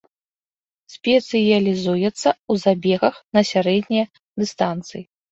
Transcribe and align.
Спецыялізуецца 0.93 2.29
ў 2.31 2.53
забегах 2.63 3.15
на 3.39 3.43
сярэднія 3.51 4.05
дыстанцыі. 4.45 5.03